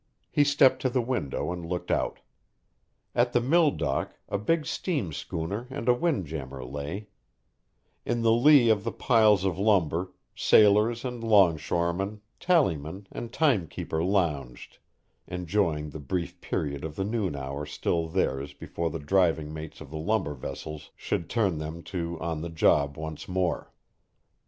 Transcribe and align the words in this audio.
He 0.31 0.43
stepped 0.43 0.81
to 0.81 0.89
the 0.89 0.99
window 0.99 1.51
and 1.51 1.63
looked 1.63 1.91
out. 1.91 2.21
At 3.13 3.33
the 3.33 3.39
mill 3.39 3.69
dock 3.69 4.15
a 4.27 4.39
big 4.39 4.65
steam 4.65 5.13
schooner 5.13 5.67
and 5.69 5.87
a 5.87 5.93
wind 5.93 6.25
jammer 6.25 6.65
lay; 6.65 7.09
in 8.03 8.23
the 8.23 8.31
lee 8.31 8.69
of 8.69 8.83
the 8.83 8.91
piles 8.91 9.45
of 9.45 9.59
lumber, 9.59 10.11
sailors 10.35 11.05
and 11.05 11.23
long 11.23 11.55
shoremen, 11.55 12.21
tallymen 12.39 13.05
and 13.11 13.31
timekeeper 13.31 14.03
lounged, 14.03 14.79
enjoying 15.27 15.91
the 15.91 15.99
brief 15.99 16.41
period 16.41 16.83
of 16.83 16.95
the 16.95 17.05
noon 17.05 17.35
hour 17.35 17.63
still 17.67 18.07
theirs 18.07 18.53
before 18.55 18.89
the 18.89 18.97
driving 18.97 19.53
mates 19.53 19.81
of 19.81 19.91
the 19.91 19.99
lumber 19.99 20.33
vessels 20.33 20.89
should 20.95 21.29
turn 21.29 21.59
them 21.59 21.83
to 21.83 22.19
on 22.19 22.41
the 22.41 22.49
job 22.49 22.97
once 22.97 23.27
more. 23.27 23.71